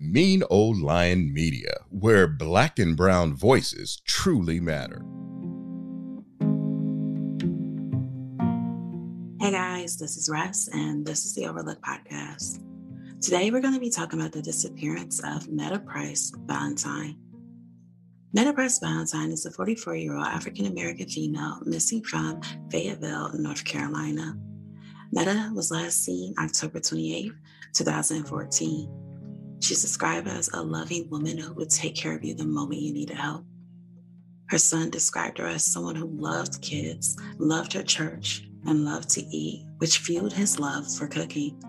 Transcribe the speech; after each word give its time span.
Mean 0.00 0.44
Old 0.48 0.78
Lion 0.80 1.32
Media, 1.32 1.74
where 1.90 2.28
black 2.28 2.78
and 2.78 2.96
brown 2.96 3.34
voices 3.34 4.00
truly 4.06 4.60
matter. 4.60 5.02
Hey 9.40 9.50
guys, 9.50 9.98
this 9.98 10.16
is 10.16 10.28
Russ, 10.30 10.68
and 10.72 11.04
this 11.04 11.24
is 11.24 11.34
the 11.34 11.46
Overlook 11.46 11.80
Podcast. 11.80 12.62
Today 13.20 13.50
we're 13.50 13.60
going 13.60 13.74
to 13.74 13.80
be 13.80 13.90
talking 13.90 14.20
about 14.20 14.30
the 14.30 14.40
disappearance 14.40 15.20
of 15.24 15.48
Meta 15.48 15.80
Price 15.80 16.32
Valentine. 16.46 17.16
Meta 18.32 18.52
Price 18.52 18.78
Valentine 18.78 19.32
is 19.32 19.46
a 19.46 19.50
44 19.50 19.96
year 19.96 20.16
old 20.16 20.28
African 20.28 20.66
American 20.66 21.08
female 21.08 21.58
missing 21.64 22.04
from 22.04 22.40
Fayetteville, 22.70 23.32
North 23.34 23.64
Carolina. 23.64 24.38
Meta 25.10 25.50
was 25.52 25.72
last 25.72 26.04
seen 26.04 26.34
October 26.38 26.78
28, 26.78 27.32
2014. 27.72 29.07
She's 29.60 29.82
described 29.82 30.28
as 30.28 30.48
a 30.52 30.62
loving 30.62 31.08
woman 31.10 31.38
who 31.38 31.52
would 31.54 31.70
take 31.70 31.94
care 31.94 32.14
of 32.16 32.24
you 32.24 32.34
the 32.34 32.46
moment 32.46 32.80
you 32.80 32.92
needed 32.92 33.16
help. 33.16 33.44
Her 34.46 34.58
son 34.58 34.90
described 34.90 35.38
her 35.38 35.46
as 35.46 35.64
someone 35.64 35.96
who 35.96 36.06
loved 36.06 36.62
kids, 36.62 37.16
loved 37.38 37.72
her 37.74 37.82
church, 37.82 38.48
and 38.66 38.84
loved 38.84 39.10
to 39.10 39.20
eat, 39.20 39.66
which 39.78 39.98
fueled 39.98 40.32
his 40.32 40.58
love 40.58 40.90
for 40.90 41.06
cooking. 41.06 41.62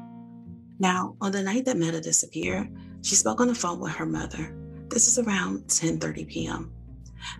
Now, 0.80 1.18
on 1.20 1.32
the 1.32 1.44
night 1.44 1.66
that 1.66 1.78
Meta 1.78 2.00
disappeared, 2.00 2.70
she 3.02 3.16
spoke 3.16 3.42
on 3.42 3.48
the 3.48 3.56
phone 3.56 3.80
with 3.80 3.92
her 3.94 4.06
mother. 4.06 4.56
This 4.90 5.08
is 5.08 5.20
around 5.20 5.66
10:30 5.68 6.28
p.m. 6.28 6.72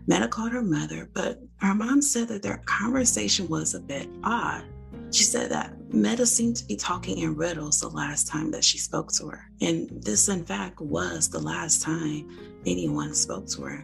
Meta 0.08 0.28
called 0.28 0.52
her 0.52 0.62
mother, 0.62 1.10
but 1.14 1.40
her 1.58 1.74
mom 1.74 2.02
said 2.02 2.28
that 2.28 2.44
their 2.44 2.62
conversation 2.66 3.48
was 3.48 3.74
a 3.74 3.80
bit 3.80 4.10
odd. 4.24 4.66
She 5.12 5.24
said 5.24 5.50
that 5.50 5.76
Meta 5.92 6.26
seemed 6.26 6.58
to 6.58 6.66
be 6.66 6.76
talking 6.76 7.18
in 7.20 7.36
riddles 7.36 7.80
the 7.80 7.90
last 7.90 8.28
time 8.28 8.52
that 8.52 8.64
she 8.64 8.78
spoke 8.78 9.12
to 9.14 9.28
her. 9.28 9.50
And 9.60 9.90
this, 10.04 10.30
in 10.30 10.46
fact, 10.46 10.80
was 10.82 11.30
the 11.30 11.40
last 11.40 11.82
time 11.82 12.30
anyone 12.66 13.16
spoke 13.16 13.48
to 13.48 13.64
her. 13.64 13.84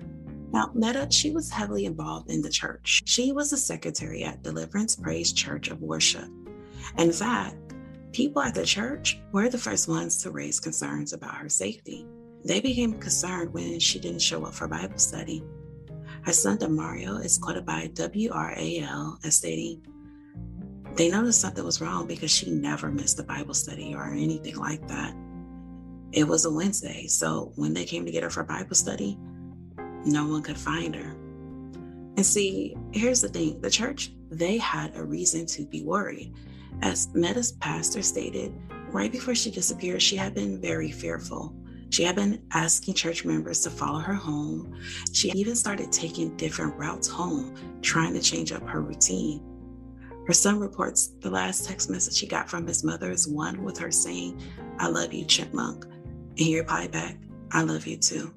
Now, 0.52 0.72
Meta, 0.76 1.08
she 1.09 1.31
was 1.31 1.50
heavily 1.50 1.86
involved 1.86 2.30
in 2.30 2.42
the 2.42 2.50
church. 2.50 3.02
She 3.06 3.31
was 3.31 3.52
a 3.52 3.58
secretary 3.58 4.23
at 4.23 4.44
Deliverance 4.44 4.96
Praise 4.96 5.34
Church 5.34 5.70
of 5.70 5.81
Worship. 5.81 6.30
In 6.98 7.12
fact, 7.12 7.58
people 8.14 8.42
at 8.42 8.53
the 8.53 8.66
church 8.66 9.20
were 9.31 9.50
the 9.50 9.58
first 9.58 9.88
ones 9.88 10.22
to 10.22 10.31
raise 10.31 10.59
concerns 10.59 11.12
about 11.12 11.36
her 11.36 11.50
safety. 11.50 12.06
They 12.46 12.62
became 12.62 13.00
concerned 13.00 13.52
when 13.52 13.80
she 13.80 14.00
didn't 14.00 14.22
show 14.22 14.46
up 14.46 14.53
for 14.53 14.68
Bible 14.68 15.00
study. 15.00 15.44
Her 16.22 16.34
son 16.34 16.59
Demario 16.59 17.23
is 17.23 17.40
quoted 17.40 17.66
by 17.66 17.90
WRAL 17.96 19.18
as 19.26 19.38
stating, 19.38 19.86
They 20.96 21.10
noticed 21.10 21.42
something 21.42 21.64
was 21.64 21.82
wrong 21.82 22.08
because 22.08 22.32
she 22.32 22.50
never 22.52 22.90
missed 22.90 23.20
a 23.20 23.24
Bible 23.24 23.54
study 23.54 23.94
or 23.94 24.14
anything 24.14 24.56
like 24.56 24.88
that. 24.88 25.14
It 26.14 26.26
was 26.26 26.46
a 26.46 26.52
Wednesday, 26.52 27.08
so 27.08 27.52
when 27.56 27.74
they 27.74 27.84
came 27.84 28.06
to 28.06 28.12
get 28.12 28.24
her 28.24 28.30
for 28.30 28.44
Bible 28.44 28.76
study, 28.76 29.18
no 30.06 30.26
one 30.28 30.42
could 30.42 30.58
find 30.58 30.96
her. 30.96 31.18
And 32.16 32.26
see, 32.26 32.78
here's 32.94 33.20
the 33.20 33.28
thing 33.28 33.60
the 33.60 33.70
church, 33.70 34.14
they 34.30 34.58
had 34.58 34.96
a 34.96 35.03
reason 35.03 35.46
to 35.47 35.66
be 35.66 35.84
worried. 35.84 36.34
As 36.81 37.09
Meta's 37.14 37.52
pastor 37.53 38.02
stated, 38.02 38.53
right 38.92 39.12
before 39.12 39.36
she 39.36 39.52
disappeared, 39.52 40.02
she 40.02 40.16
had 40.16 40.34
been 40.34 40.62
very 40.62 40.92
fearful. 40.92 41.53
She 41.90 42.03
had 42.03 42.16
been 42.16 42.42
asking 42.52 42.94
church 42.94 43.25
members 43.25 43.62
to 43.62 43.69
follow 43.69 44.00
her 44.00 44.14
home. 44.14 44.80
She 45.12 45.31
even 45.31 45.56
started 45.56 45.92
taking 45.92 46.38
different 46.38 46.75
routes 46.78 47.08
home, 47.09 47.53
trying 47.81 48.14
to 48.14 48.22
change 48.22 48.53
up 48.53 48.66
her 48.68 48.81
routine. 48.81 49.42
Her 50.28 50.34
son 50.34 50.59
reports 50.59 51.09
the 51.19 51.30
last 51.30 51.66
text 51.66 51.90
message 51.90 52.19
he 52.19 52.28
got 52.28 52.50
from 52.50 52.66
his 52.66 52.84
mother 52.84 53.12
is 53.12 53.28
one 53.28 53.63
with 53.63 53.78
her 53.78 53.91
saying, 53.91 54.41
I 54.80 54.88
love 54.88 55.13
you, 55.13 55.25
Chipmunk. 55.25 55.86
And 55.86 56.40
he 56.40 56.59
replied 56.59 56.91
back, 56.91 57.18
I 57.52 57.62
love 57.62 57.86
you 57.86 57.97
too. 57.97 58.34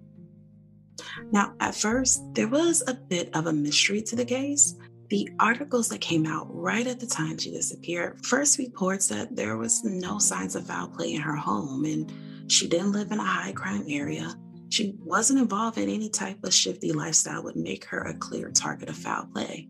Now, 1.33 1.55
at 1.61 1.75
first, 1.75 2.23
there 2.35 2.49
was 2.49 2.83
a 2.87 2.95
bit 2.95 3.35
of 3.35 3.47
a 3.47 3.53
mystery 3.53 4.03
to 4.03 4.17
the 4.17 4.25
case. 4.25 4.75
The 5.09 5.29
articles 5.41 5.89
that 5.89 6.03
came 6.03 6.27
out 6.27 6.47
right 6.51 6.87
at 6.87 7.01
the 7.01 7.07
time 7.07 7.39
she 7.39 7.51
disappeared 7.51 8.25
first 8.25 8.59
reports 8.59 9.09
that 9.09 9.35
there 9.35 9.57
was 9.57 9.83
no 9.83 10.19
signs 10.19 10.55
of 10.55 10.67
foul 10.67 10.89
play 10.89 11.15
in 11.15 11.23
her 11.23 11.37
home 11.37 11.85
and 11.87 12.13
she 12.49 12.69
didn't 12.69 12.93
live 12.93 13.11
in 13.13 13.19
a 13.19 13.25
high 13.25 13.53
crime 13.53 13.85
area. 13.89 14.35
She 14.69 14.97
wasn't 15.03 15.41
involved 15.41 15.79
in 15.79 15.89
any 15.89 16.11
type 16.11 16.45
of 16.45 16.53
shifty 16.53 16.93
lifestyle 16.93 17.43
would 17.45 17.57
make 17.57 17.87
her 17.87 18.03
a 18.03 18.15
clear 18.15 18.51
target 18.51 18.91
of 18.91 18.97
foul 18.97 19.27
play. 19.33 19.69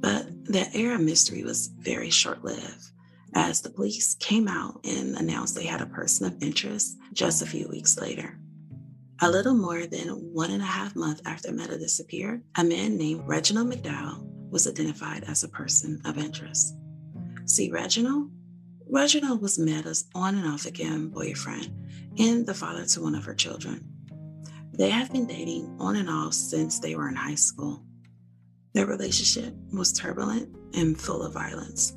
But 0.00 0.26
the 0.44 0.68
air 0.74 0.98
mystery 0.98 1.44
was 1.44 1.68
very 1.78 2.10
short 2.10 2.44
lived 2.44 2.90
as 3.34 3.60
the 3.60 3.70
police 3.70 4.14
came 4.16 4.46
out 4.46 4.80
and 4.84 5.16
announced 5.16 5.54
they 5.54 5.64
had 5.64 5.80
a 5.80 5.86
person 5.86 6.26
of 6.26 6.42
interest 6.42 6.98
just 7.12 7.42
a 7.42 7.46
few 7.46 7.68
weeks 7.68 7.98
later. 7.98 8.38
A 9.20 9.30
little 9.30 9.54
more 9.54 9.86
than 9.86 10.08
one 10.34 10.50
and 10.50 10.62
a 10.62 10.66
half 10.66 10.96
months 10.96 11.22
after 11.24 11.52
Meta 11.52 11.78
disappeared, 11.78 12.42
a 12.56 12.64
man 12.64 12.98
named 12.98 13.22
Reginald 13.24 13.72
McDowell 13.72 14.26
was 14.50 14.66
identified 14.66 15.24
as 15.24 15.44
a 15.44 15.48
person 15.48 16.00
of 16.04 16.18
interest. 16.18 16.76
See, 17.46 17.70
Reginald? 17.70 18.30
Reginald 18.88 19.40
was 19.40 19.58
Meta's 19.58 20.06
on 20.14 20.34
and 20.34 20.46
off 20.46 20.66
again 20.66 21.08
boyfriend 21.08 21.70
and 22.18 22.46
the 22.46 22.52
father 22.52 22.84
to 22.84 23.00
one 23.00 23.14
of 23.14 23.24
her 23.24 23.34
children. 23.34 23.84
They 24.72 24.90
have 24.90 25.12
been 25.12 25.26
dating 25.26 25.76
on 25.78 25.96
and 25.96 26.10
off 26.10 26.34
since 26.34 26.78
they 26.78 26.94
were 26.94 27.08
in 27.08 27.14
high 27.14 27.36
school. 27.36 27.84
Their 28.74 28.86
relationship 28.86 29.54
was 29.72 29.92
turbulent 29.92 30.48
and 30.74 30.98
full 30.98 31.22
of 31.22 31.34
violence. 31.34 31.96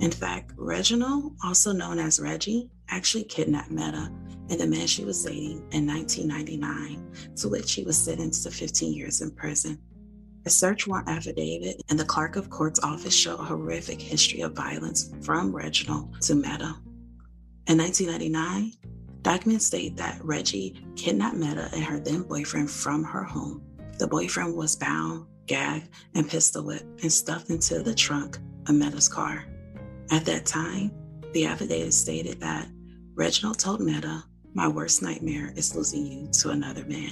In 0.00 0.10
fact, 0.10 0.52
Reginald, 0.56 1.36
also 1.44 1.72
known 1.72 1.98
as 1.98 2.18
Reggie, 2.18 2.70
actually 2.88 3.24
kidnapped 3.24 3.70
Meta 3.70 4.10
and 4.48 4.58
the 4.58 4.66
man 4.66 4.86
she 4.86 5.04
was 5.04 5.24
dating 5.24 5.64
in 5.70 5.86
1999, 5.86 7.12
to 7.36 7.48
which 7.48 7.68
she 7.68 7.84
was 7.84 7.96
sentenced 7.96 8.42
to 8.42 8.50
15 8.50 8.92
years 8.92 9.20
in 9.20 9.30
prison. 9.30 9.78
A 10.46 10.50
search 10.50 10.86
warrant 10.86 11.08
affidavit 11.08 11.82
and 11.88 12.00
the 12.00 12.04
clerk 12.04 12.34
of 12.34 12.50
court's 12.50 12.80
office 12.82 13.14
show 13.14 13.36
a 13.36 13.44
horrific 13.44 14.00
history 14.00 14.40
of 14.40 14.54
violence 14.54 15.12
from 15.20 15.54
Reginald 15.54 16.20
to 16.22 16.34
Meta. 16.34 16.74
In 17.66 17.78
1999, 17.78 18.72
documents 19.22 19.66
state 19.66 19.96
that 19.98 20.18
Reggie 20.24 20.82
kidnapped 20.96 21.36
Meta 21.36 21.68
and 21.74 21.84
her 21.84 22.00
then 22.00 22.22
boyfriend 22.22 22.70
from 22.70 23.04
her 23.04 23.22
home. 23.22 23.62
The 23.98 24.08
boyfriend 24.08 24.56
was 24.56 24.74
bound, 24.76 25.26
gagged, 25.50 25.88
and 26.14 26.30
pistol 26.30 26.62
whipped 26.62 27.02
and 27.02 27.12
stuffed 27.12 27.50
into 27.50 27.82
the 27.82 27.92
trunk 27.92 28.38
of 28.68 28.74
Meta's 28.76 29.08
car. 29.08 29.44
At 30.12 30.24
that 30.26 30.46
time, 30.46 30.92
the 31.32 31.46
affidavit 31.46 31.92
stated 31.92 32.40
that 32.40 32.68
Reginald 33.14 33.58
told 33.58 33.80
Meta, 33.80 34.22
My 34.54 34.68
worst 34.68 35.02
nightmare 35.02 35.52
is 35.56 35.74
losing 35.74 36.06
you 36.06 36.28
to 36.34 36.50
another 36.50 36.84
man. 36.84 37.10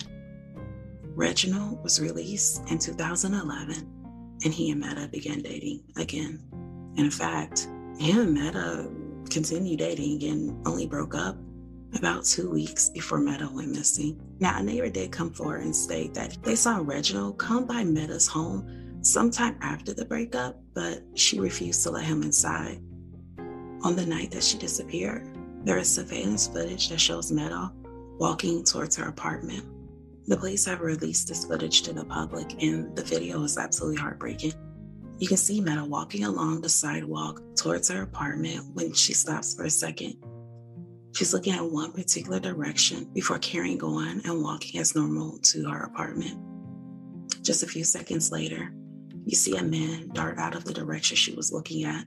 Reginald 1.17 1.83
was 1.83 2.01
released 2.01 2.63
in 2.71 2.79
2011 2.79 4.39
and 4.45 4.55
he 4.55 4.71
and 4.71 4.81
Meta 4.81 5.09
began 5.09 5.43
dating 5.43 5.83
again. 5.97 6.41
In 6.97 7.11
fact, 7.11 7.69
him 7.99 8.19
and 8.19 8.35
Meta 8.35 8.89
continued 9.31 9.81
dating 9.81 10.23
and 10.23 10.65
only 10.65 10.87
broke 10.87 11.17
up 11.17 11.37
about 11.95 12.25
two 12.25 12.51
weeks 12.51 12.89
before 12.91 13.19
Meta 13.19 13.49
went 13.53 13.71
missing. 13.71 14.21
Now, 14.41 14.59
a 14.59 14.63
neighbor 14.63 14.91
did 14.91 15.13
come 15.13 15.33
forward 15.33 15.63
and 15.63 15.75
state 15.75 16.15
that 16.15 16.37
they 16.43 16.55
saw 16.55 16.81
Reginald 16.83 17.39
come 17.39 17.67
by 17.67 17.85
Meta's 17.85 18.27
home 18.27 18.99
sometime 19.03 19.57
after 19.61 19.95
the 19.95 20.05
breakup, 20.05 20.61
but 20.75 21.03
she 21.15 21.41
refused 21.41 21.83
to 21.85 21.91
let 21.91 22.05
him 22.05 22.23
inside. 22.23 22.81
On 23.83 23.97
the 23.97 24.07
night 24.07 24.31
that 24.33 24.43
she 24.43 24.59
disappeared, 24.59 25.29
there 25.65 25.79
is 25.79 25.93
surveillance 25.93 26.47
footage 26.47 26.89
that 26.89 27.01
shows 27.01 27.33
Meta 27.33 27.73
walking 28.19 28.65
towards 28.65 28.97
her 28.97 29.09
apartment. 29.09 29.65
The 30.27 30.37
police 30.37 30.67
have 30.67 30.81
released 30.81 31.29
this 31.29 31.47
footage 31.47 31.83
to 31.83 31.93
the 31.93 32.05
public, 32.05 32.63
and 32.63 32.95
the 32.95 33.03
video 33.03 33.43
is 33.45 33.57
absolutely 33.57 34.01
heartbreaking. 34.01 34.53
You 35.19 35.27
can 35.27 35.37
see 35.37 35.61
Meta 35.61 35.85
walking 35.85 36.25
along 36.25 36.61
the 36.61 36.69
sidewalk 36.69 37.41
towards 37.57 37.89
her 37.89 38.03
apartment 38.03 38.67
when 38.75 38.93
she 38.93 39.15
stops 39.15 39.55
for 39.55 39.65
a 39.65 39.71
second. 39.71 40.17
She's 41.19 41.35
looking 41.35 41.55
at 41.55 41.65
one 41.65 41.91
particular 41.91 42.39
direction 42.39 43.11
before 43.13 43.41
carrying 43.41 43.83
on 43.83 44.23
and 44.25 44.41
walking 44.41 44.81
as 44.81 44.95
normal 44.95 45.41
to 45.41 45.69
her 45.69 45.83
apartment. 45.83 46.39
Just 47.43 47.65
a 47.65 47.67
few 47.67 47.83
seconds 47.83 48.31
later, 48.31 48.73
you 49.25 49.35
see 49.35 49.57
a 49.57 49.65
man 49.65 50.11
dart 50.13 50.39
out 50.39 50.55
of 50.55 50.65
the 50.65 50.73
direction 50.73 51.17
she 51.17 51.35
was 51.35 51.53
looking 51.53 51.83
at, 51.83 52.05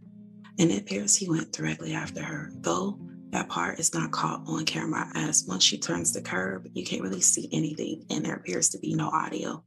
and 0.59 0.71
it 0.71 0.83
appears 0.83 1.13
he 1.13 1.27
went 1.27 1.51
directly 1.51 1.93
after 1.93 2.23
her, 2.23 2.53
though 2.61 3.01
that 3.31 3.49
part 3.49 3.79
is 3.79 3.93
not 3.93 4.11
caught 4.11 4.43
on 4.47 4.63
camera 4.63 5.11
as 5.13 5.43
once 5.45 5.65
she 5.65 5.77
turns 5.77 6.13
the 6.13 6.21
curb, 6.21 6.69
you 6.73 6.85
can't 6.85 7.01
really 7.01 7.19
see 7.19 7.49
anything 7.51 8.05
and 8.09 8.23
there 8.23 8.35
appears 8.35 8.69
to 8.69 8.79
be 8.79 8.93
no 8.93 9.09
audio. 9.09 9.61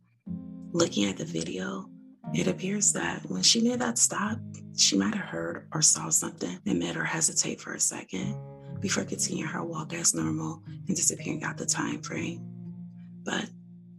Looking 0.73 1.05
at 1.05 1.19
the 1.19 1.27
video, 1.27 1.85
it 2.33 2.49
appears 2.49 2.95
that 2.95 3.21
when 3.29 3.43
she 3.43 3.61
made 3.61 3.81
that 3.81 3.99
stop, 3.99 4.39
she 4.75 4.97
might 4.97 5.15
have 5.15 5.27
heard 5.27 5.69
or 5.75 5.83
saw 5.83 6.09
something 6.09 6.59
that 6.65 6.77
made 6.77 6.95
her 6.95 7.05
hesitate 7.05 7.61
for 7.61 7.75
a 7.75 7.81
second 7.81 8.39
before 8.85 9.03
continuing 9.03 9.49
her 9.49 9.65
walk 9.65 9.95
as 9.95 10.15
normal 10.15 10.63
and 10.67 10.95
disappearing 10.95 11.43
out 11.43 11.57
the 11.57 11.65
time 11.65 12.03
frame. 12.03 12.39
But 13.25 13.47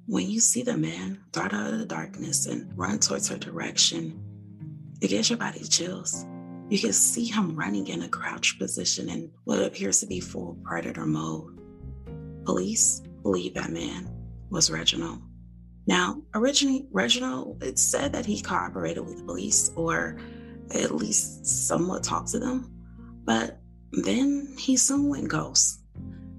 when 0.05 0.29
you 0.29 0.39
see 0.39 0.61
the 0.61 0.77
man 0.77 1.19
dart 1.31 1.55
out 1.55 1.73
of 1.73 1.79
the 1.79 1.87
darkness 1.87 2.45
and 2.45 2.71
run 2.77 2.99
towards 2.99 3.27
her 3.29 3.37
direction, 3.37 4.21
it 5.01 5.07
gives 5.07 5.31
your 5.31 5.39
body 5.39 5.63
chills. 5.63 6.27
You 6.69 6.77
can 6.77 6.93
see 6.93 7.25
him 7.25 7.55
running 7.55 7.87
in 7.87 8.03
a 8.03 8.07
crouched 8.07 8.59
position 8.59 9.09
in 9.09 9.31
what 9.45 9.57
appears 9.57 10.01
to 10.01 10.05
be 10.05 10.19
full 10.19 10.55
predator 10.63 11.07
mode. 11.07 11.59
Police 12.45 13.01
believe 13.23 13.55
that 13.55 13.71
man 13.71 14.07
was 14.51 14.69
Reginald. 14.69 15.19
Now, 15.87 16.21
originally, 16.35 16.85
Reginald, 16.91 17.63
it 17.63 17.79
said 17.79 18.13
that 18.13 18.27
he 18.27 18.39
cooperated 18.39 19.03
with 19.03 19.17
the 19.17 19.23
police 19.23 19.71
or 19.75 20.19
at 20.75 20.93
least 20.93 21.43
somewhat 21.43 22.03
talked 22.03 22.29
to 22.33 22.39
them, 22.39 22.71
but 23.23 23.59
then 24.03 24.55
he 24.57 24.77
soon 24.77 25.09
went 25.09 25.29
ghost. 25.29 25.79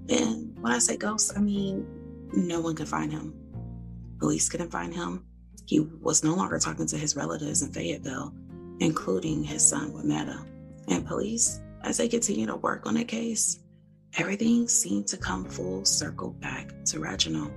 And 0.09 0.57
when 0.61 0.73
I 0.73 0.79
say 0.79 0.97
ghost, 0.97 1.33
I 1.35 1.39
mean 1.39 1.87
no 2.33 2.59
one 2.59 2.75
could 2.75 2.87
find 2.87 3.11
him. 3.11 3.33
Police 4.19 4.49
couldn't 4.49 4.71
find 4.71 4.93
him. 4.93 5.25
He 5.65 5.79
was 5.79 6.23
no 6.23 6.33
longer 6.33 6.59
talking 6.59 6.87
to 6.87 6.97
his 6.97 7.15
relatives 7.15 7.61
in 7.61 7.71
Fayetteville 7.71 8.33
including 8.79 9.43
his 9.43 9.67
son 9.67 9.93
with. 9.93 10.05
And 10.89 11.05
police, 11.05 11.61
as 11.81 11.97
they 11.97 12.07
continue 12.07 12.45
to 12.47 12.55
work 12.55 12.85
on 12.85 12.95
the 12.95 13.03
case, 13.03 13.59
everything 14.17 14.67
seemed 14.67 15.07
to 15.07 15.17
come 15.17 15.45
full 15.45 15.85
circle 15.85 16.31
back 16.31 16.71
to 16.85 16.99
Reginald. 16.99 17.51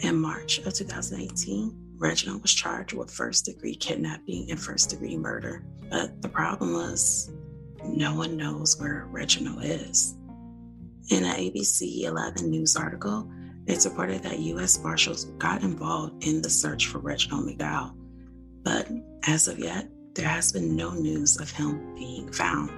In 0.00 0.16
March 0.16 0.58
of 0.58 0.72
2018, 0.74 1.78
Reginald 1.98 2.42
was 2.42 2.52
charged 2.52 2.94
with 2.94 3.10
first 3.10 3.44
degree 3.44 3.74
kidnapping 3.74 4.50
and 4.50 4.58
first 4.58 4.90
degree 4.90 5.16
murder. 5.16 5.64
But 5.90 6.20
the 6.22 6.28
problem 6.28 6.72
was, 6.72 7.30
no 7.84 8.14
one 8.14 8.36
knows 8.36 8.78
where 8.80 9.06
Reginald 9.10 9.64
is. 9.64 10.16
In 11.10 11.24
an 11.24 11.36
ABC 11.36 12.04
11 12.04 12.48
news 12.48 12.76
article, 12.76 13.30
it's 13.66 13.86
reported 13.86 14.22
that 14.22 14.38
U.S. 14.38 14.82
Marshals 14.82 15.26
got 15.38 15.62
involved 15.62 16.24
in 16.26 16.42
the 16.42 16.50
search 16.50 16.86
for 16.86 16.98
Reginald 16.98 17.46
McDowell. 17.46 17.94
But 18.62 18.88
as 19.26 19.48
of 19.48 19.58
yet, 19.58 19.88
there 20.14 20.28
has 20.28 20.52
been 20.52 20.76
no 20.76 20.92
news 20.92 21.40
of 21.40 21.50
him 21.50 21.94
being 21.94 22.30
found. 22.32 22.70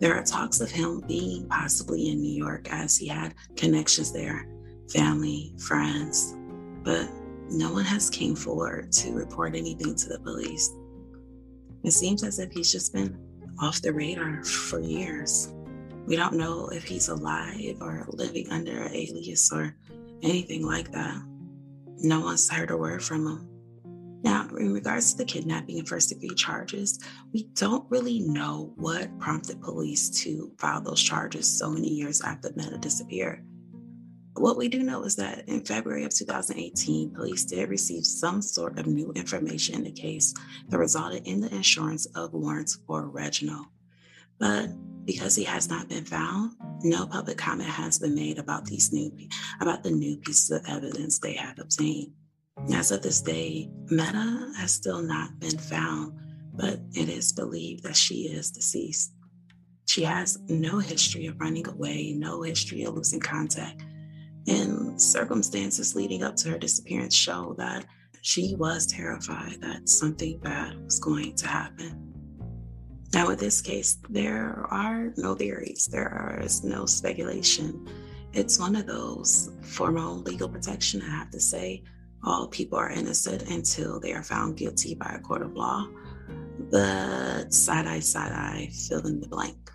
There 0.00 0.14
are 0.14 0.22
talks 0.22 0.60
of 0.60 0.70
him 0.70 1.02
being 1.06 1.46
possibly 1.48 2.08
in 2.08 2.20
New 2.20 2.32
York 2.32 2.72
as 2.72 2.96
he 2.96 3.06
had 3.06 3.34
connections 3.56 4.12
there, 4.12 4.48
family, 4.92 5.54
friends, 5.58 6.34
but 6.82 7.08
no 7.50 7.72
one 7.72 7.84
has 7.84 8.08
came 8.08 8.34
forward 8.34 8.92
to 8.92 9.12
report 9.12 9.54
anything 9.54 9.94
to 9.94 10.08
the 10.08 10.18
police. 10.20 10.74
It 11.84 11.92
seems 11.92 12.22
as 12.24 12.38
if 12.38 12.52
he's 12.52 12.72
just 12.72 12.92
been 12.92 13.18
off 13.60 13.82
the 13.82 13.92
radar 13.92 14.42
for 14.44 14.80
years. 14.80 15.52
We 16.06 16.16
don't 16.16 16.34
know 16.34 16.68
if 16.68 16.84
he's 16.84 17.08
alive 17.08 17.76
or 17.80 18.06
living 18.08 18.50
under 18.50 18.82
an 18.82 18.94
alias 18.94 19.50
or 19.52 19.76
anything 20.22 20.64
like 20.66 20.90
that. 20.92 21.22
No 21.98 22.20
one's 22.20 22.48
heard 22.50 22.70
a 22.70 22.76
word 22.76 23.02
from 23.02 23.26
him. 23.26 23.46
Now, 24.22 24.48
in 24.58 24.72
regards 24.72 25.12
to 25.12 25.18
the 25.18 25.24
kidnapping 25.24 25.78
and 25.78 25.88
first 25.88 26.10
degree 26.10 26.34
charges, 26.34 26.98
we 27.32 27.48
don't 27.54 27.90
really 27.90 28.20
know 28.20 28.72
what 28.76 29.18
prompted 29.18 29.62
police 29.62 30.10
to 30.22 30.52
file 30.58 30.80
those 30.80 31.02
charges 31.02 31.58
so 31.58 31.70
many 31.70 31.88
years 31.88 32.20
after 32.20 32.50
Meta 32.54 32.76
disappeared. 32.78 33.44
What 34.40 34.56
we 34.56 34.68
do 34.68 34.82
know 34.82 35.02
is 35.04 35.16
that 35.16 35.46
in 35.48 35.60
February 35.66 36.04
of 36.04 36.14
2018, 36.14 37.10
police 37.10 37.44
did 37.44 37.68
receive 37.68 38.06
some 38.06 38.40
sort 38.40 38.78
of 38.78 38.86
new 38.86 39.12
information 39.12 39.74
in 39.74 39.84
the 39.84 39.92
case 39.92 40.32
that 40.70 40.78
resulted 40.78 41.26
in 41.26 41.42
the 41.42 41.54
insurance 41.54 42.06
of 42.14 42.32
warrants 42.32 42.78
for 42.86 43.06
Reginald. 43.06 43.66
But 44.38 44.70
because 45.04 45.36
he 45.36 45.44
has 45.44 45.68
not 45.68 45.90
been 45.90 46.06
found, 46.06 46.52
no 46.82 47.06
public 47.06 47.36
comment 47.36 47.68
has 47.68 47.98
been 47.98 48.14
made 48.14 48.38
about 48.38 48.64
these 48.64 48.90
new 48.94 49.12
about 49.60 49.82
the 49.82 49.90
new 49.90 50.16
pieces 50.16 50.50
of 50.50 50.64
evidence 50.66 51.18
they 51.18 51.34
have 51.34 51.58
obtained. 51.58 52.12
As 52.72 52.92
of 52.92 53.02
this 53.02 53.20
day, 53.20 53.68
Meta 53.90 54.52
has 54.56 54.72
still 54.72 55.02
not 55.02 55.38
been 55.38 55.58
found, 55.58 56.18
but 56.54 56.80
it 56.94 57.10
is 57.10 57.30
believed 57.32 57.82
that 57.82 57.94
she 57.96 58.28
is 58.28 58.50
deceased. 58.50 59.12
She 59.84 60.02
has 60.04 60.38
no 60.48 60.78
history 60.78 61.26
of 61.26 61.38
running 61.38 61.68
away, 61.68 62.14
no 62.14 62.40
history 62.40 62.84
of 62.84 62.94
losing 62.94 63.20
contact. 63.20 63.82
And 64.46 65.00
circumstances 65.00 65.94
leading 65.94 66.22
up 66.22 66.36
to 66.36 66.50
her 66.50 66.58
disappearance 66.58 67.14
show 67.14 67.54
that 67.58 67.84
she 68.22 68.54
was 68.56 68.86
terrified 68.86 69.60
that 69.60 69.88
something 69.88 70.38
bad 70.40 70.82
was 70.84 70.98
going 70.98 71.34
to 71.36 71.46
happen. 71.46 72.06
Now, 73.12 73.28
in 73.30 73.38
this 73.38 73.60
case, 73.60 73.98
there 74.08 74.66
are 74.70 75.12
no 75.16 75.34
theories, 75.34 75.88
there 75.90 76.40
is 76.42 76.62
no 76.62 76.86
speculation. 76.86 77.88
It's 78.32 78.58
one 78.58 78.76
of 78.76 78.86
those 78.86 79.50
formal 79.62 80.18
legal 80.18 80.48
protection, 80.48 81.02
I 81.02 81.10
have 81.10 81.30
to 81.30 81.40
say, 81.40 81.82
all 82.22 82.46
people 82.48 82.78
are 82.78 82.90
innocent 82.90 83.50
until 83.50 83.98
they 83.98 84.12
are 84.12 84.22
found 84.22 84.56
guilty 84.56 84.94
by 84.94 85.12
a 85.14 85.20
court 85.20 85.42
of 85.42 85.54
law. 85.54 85.88
But 86.70 87.52
side 87.52 87.86
eye, 87.86 88.00
side 88.00 88.32
eye, 88.32 88.70
fill 88.88 89.06
in 89.06 89.20
the 89.20 89.28
blank. 89.28 89.70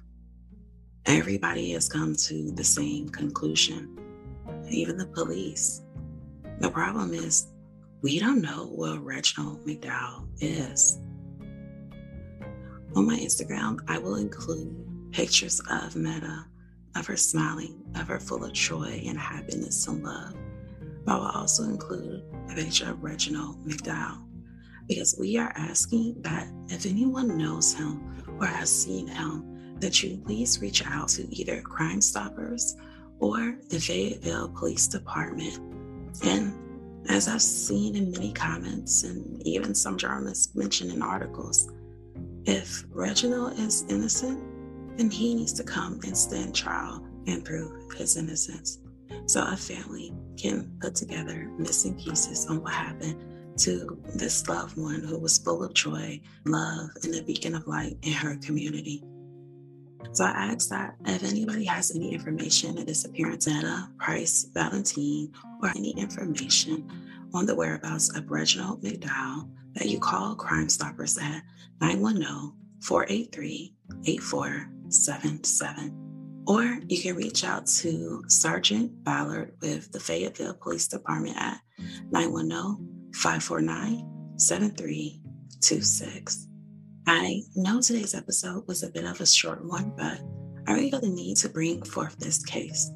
Everybody 1.05 1.71
has 1.71 1.89
come 1.89 2.15
to 2.15 2.51
the 2.51 2.63
same 2.63 3.09
conclusion, 3.09 3.97
even 4.69 4.97
the 4.97 5.07
police. 5.07 5.81
The 6.59 6.69
problem 6.69 7.13
is, 7.13 7.47
we 8.01 8.19
don't 8.19 8.41
know 8.41 8.67
where 8.67 8.99
Reginald 8.99 9.65
McDowell 9.65 10.27
is. 10.39 10.99
On 12.95 13.05
my 13.05 13.17
Instagram, 13.17 13.79
I 13.87 13.97
will 13.97 14.15
include 14.15 15.11
pictures 15.11 15.61
of 15.69 15.95
Meta, 15.95 16.45
of 16.95 17.07
her 17.07 17.17
smiling, 17.17 17.83
of 17.95 18.07
her 18.07 18.19
full 18.19 18.43
of 18.43 18.53
joy 18.53 19.03
and 19.05 19.17
happiness 19.17 19.87
and 19.87 20.03
love. 20.03 20.35
But 21.03 21.13
I 21.13 21.17
will 21.17 21.25
also 21.25 21.63
include 21.63 22.23
a 22.51 22.55
picture 22.55 22.89
of 22.91 23.03
Reginald 23.03 23.65
McDowell 23.65 24.25
because 24.87 25.15
we 25.19 25.37
are 25.37 25.51
asking 25.55 26.21
that 26.21 26.47
if 26.67 26.85
anyone 26.85 27.37
knows 27.37 27.73
him 27.73 28.23
or 28.39 28.45
has 28.45 28.69
seen 28.69 29.07
him, 29.07 29.77
that 29.79 30.01
you 30.01 30.17
please 30.25 30.61
reach 30.61 30.85
out 30.85 31.09
to 31.09 31.27
either 31.35 31.61
Crime 31.61 32.01
Stoppers 32.01 32.75
or 33.19 33.57
the 33.69 33.79
Fayetteville 33.79 34.49
Police 34.49 34.87
Department. 34.87 35.57
And 36.23 36.53
as 37.09 37.27
I've 37.27 37.41
seen 37.41 37.95
in 37.95 38.11
many 38.11 38.33
comments 38.33 39.03
and 39.03 39.41
even 39.45 39.75
some 39.75 39.97
journalists 39.97 40.55
mention 40.55 40.91
in 40.91 41.01
articles, 41.01 41.71
if 42.45 42.85
Reginald 42.91 43.59
is 43.59 43.85
innocent, 43.89 44.41
then 44.97 45.09
he 45.09 45.35
needs 45.35 45.53
to 45.53 45.63
come 45.63 45.99
and 46.03 46.17
stand 46.17 46.55
trial 46.55 47.05
and 47.27 47.43
prove 47.43 47.93
his 47.93 48.17
innocence 48.17 48.79
so 49.25 49.45
a 49.45 49.57
family 49.57 50.13
can 50.37 50.71
put 50.79 50.95
together 50.95 51.49
missing 51.57 51.95
pieces 51.95 52.45
on 52.47 52.61
what 52.61 52.73
happened 52.73 53.23
to 53.57 54.01
this 54.15 54.47
loved 54.47 54.77
one 54.77 55.01
who 55.01 55.17
was 55.17 55.37
full 55.37 55.63
of 55.63 55.73
joy, 55.73 56.19
love, 56.45 56.89
and 57.03 57.15
a 57.15 57.23
beacon 57.23 57.55
of 57.55 57.67
light 57.67 57.97
in 58.03 58.11
her 58.11 58.35
community. 58.37 59.03
So 60.13 60.25
I 60.25 60.29
ask 60.29 60.69
that 60.69 60.95
if 61.05 61.23
anybody 61.23 61.65
has 61.65 61.95
any 61.95 62.13
information 62.13 62.77
of 62.77 62.85
disappearance, 62.85 63.47
Anna, 63.47 63.91
Price, 63.97 64.45
Valentine, 64.53 65.31
or 65.61 65.69
any 65.69 65.91
information 65.91 66.89
on 67.33 67.45
the 67.45 67.55
whereabouts 67.55 68.15
of 68.15 68.29
Reginald 68.29 68.83
McDowell, 68.83 69.49
that 69.73 69.89
you 69.89 69.99
call 69.99 70.35
Crime 70.35 70.69
Stoppers 70.69 71.17
at 71.17 71.41
910 71.81 72.53
483 72.81 73.73
8477. 74.05 76.01
Or 76.47 76.79
you 76.87 77.01
can 77.01 77.15
reach 77.15 77.43
out 77.43 77.65
to 77.67 78.23
Sergeant 78.27 79.03
Ballard 79.03 79.55
with 79.61 79.91
the 79.91 79.99
Fayetteville 79.99 80.53
Police 80.53 80.87
Department 80.87 81.35
at 81.37 81.59
910 82.11 83.11
549 83.13 84.35
7326. 84.37 86.47
I 87.07 87.43
know 87.55 87.81
today's 87.81 88.15
episode 88.15 88.67
was 88.67 88.81
a 88.81 88.89
bit 88.89 89.05
of 89.05 89.21
a 89.21 89.27
short 89.27 89.63
one, 89.63 89.93
but 89.95 90.19
I 90.67 90.73
really 90.73 90.89
feel 90.89 91.01
the 91.01 91.09
need 91.09 91.37
to 91.37 91.49
bring 91.49 91.83
forth 91.83 92.17
this 92.17 92.43
case. 92.43 92.91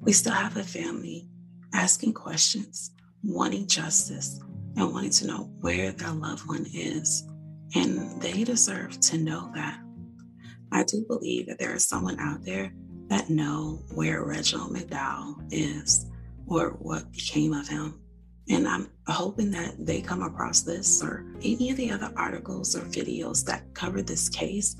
We 0.00 0.12
still 0.12 0.32
have 0.32 0.56
a 0.56 0.64
family 0.64 1.28
asking 1.72 2.14
questions, 2.14 2.90
wanting 3.22 3.68
justice, 3.68 4.40
and 4.76 4.92
wanting 4.92 5.10
to 5.10 5.28
know 5.28 5.50
where 5.60 5.92
their 5.92 6.10
loved 6.10 6.48
one 6.48 6.66
is. 6.74 7.28
And 7.76 8.20
they 8.20 8.42
deserve 8.42 8.98
to 9.00 9.18
know 9.18 9.52
that. 9.54 9.78
I 10.72 10.82
do 10.82 11.04
believe 11.06 11.46
that 11.46 11.60
there 11.60 11.74
is 11.74 11.84
someone 11.84 12.18
out 12.18 12.44
there 12.44 12.72
that 13.06 13.30
know 13.30 13.84
where 13.94 14.24
Reginald 14.24 14.74
McDowell 14.74 15.36
is 15.52 16.06
or 16.48 16.70
what 16.80 17.12
became 17.12 17.52
of 17.52 17.68
him. 17.68 18.00
And 18.50 18.66
I'm 18.66 18.88
hoping 19.06 19.50
that 19.52 19.74
they 19.78 20.00
come 20.00 20.22
across 20.22 20.62
this 20.62 21.02
or 21.02 21.26
any 21.42 21.70
of 21.70 21.76
the 21.76 21.90
other 21.90 22.10
articles 22.16 22.74
or 22.74 22.80
videos 22.80 23.44
that 23.44 23.74
cover 23.74 24.00
this 24.02 24.28
case 24.28 24.74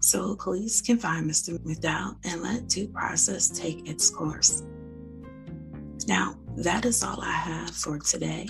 So 0.00 0.34
police 0.36 0.80
can 0.80 0.96
find 0.98 1.30
Mr. 1.30 1.58
McDowell 1.58 2.16
and 2.24 2.42
let 2.42 2.68
due 2.68 2.88
process 2.88 3.50
take 3.50 3.86
its 3.88 4.08
course. 4.08 4.62
Now, 6.08 6.36
that 6.56 6.86
is 6.86 7.04
all 7.04 7.20
I 7.20 7.30
have 7.30 7.70
for 7.70 7.98
today. 7.98 8.48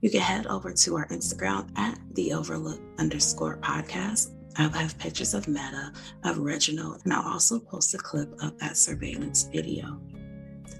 You 0.00 0.10
can 0.10 0.20
head 0.20 0.46
over 0.46 0.72
to 0.72 0.96
our 0.96 1.08
Instagram 1.08 1.76
at 1.76 1.98
the 2.14 2.32
overlook 2.32 2.80
underscore 2.98 3.58
podcast. 3.58 4.30
I'll 4.56 4.70
have 4.70 4.96
pictures 4.98 5.34
of 5.34 5.48
Meta, 5.48 5.92
of 6.24 6.38
Reginald, 6.38 7.02
and 7.04 7.12
I'll 7.12 7.32
also 7.32 7.58
post 7.58 7.94
a 7.94 7.98
clip 7.98 8.32
of 8.40 8.56
that 8.60 8.76
surveillance 8.76 9.48
video. 9.52 10.00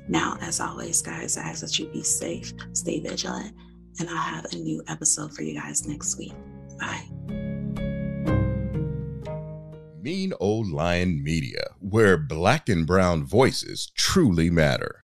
Now, 0.09 0.38
as 0.41 0.59
always, 0.59 1.03
guys, 1.03 1.37
I 1.37 1.43
ask 1.43 1.61
that 1.61 1.79
you 1.79 1.87
be 1.87 2.03
safe, 2.03 2.53
stay 2.73 3.00
vigilant, 3.00 3.55
and 4.00 4.09
I'll 4.09 4.17
have 4.17 4.47
a 4.53 4.57
new 4.57 4.83
episode 4.88 5.35
for 5.35 5.43
you 5.43 5.55
guys 5.61 5.87
next 5.87 6.19
week. 6.19 6.33
Bye. 6.81 7.05
Mean 10.00 10.33
Old 10.41 10.71
Lion 10.71 11.23
Media, 11.23 11.65
where 11.81 12.17
black 12.17 12.69
and 12.71 12.87
brown 12.87 13.25
voices 13.25 13.93
truly 13.97 14.49
matter. 14.49 15.05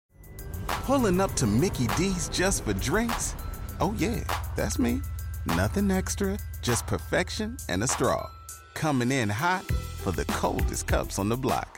Pulling 0.67 1.19
up 1.19 1.33
to 1.33 1.47
Mickey 1.47 1.87
D's 1.97 2.29
just 2.29 2.63
for 2.63 2.73
drinks? 2.73 3.35
Oh, 3.81 3.93
yeah, 3.97 4.23
that's 4.55 4.79
me. 4.79 5.01
Nothing 5.45 5.91
extra, 5.91 6.37
just 6.61 6.87
perfection 6.87 7.57
and 7.67 7.83
a 7.83 7.87
straw. 7.87 8.29
Coming 8.73 9.11
in 9.11 9.27
hot 9.27 9.65
for 9.65 10.11
the 10.11 10.25
coldest 10.25 10.87
cups 10.87 11.19
on 11.19 11.27
the 11.27 11.35
block. 11.35 11.77